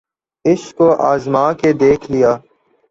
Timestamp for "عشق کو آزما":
0.45-1.45